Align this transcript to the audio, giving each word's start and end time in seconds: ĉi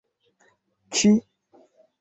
ĉi 0.95 1.13